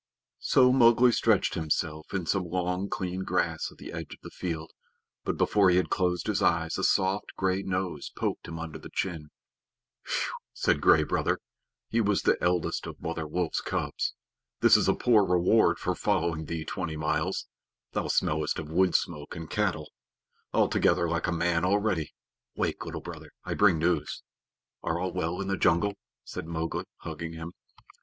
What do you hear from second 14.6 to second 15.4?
is a poor